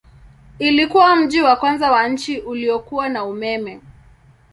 [0.59, 3.81] Ilikuwa mji wa kwanza wa nchi uliokuwa na umeme.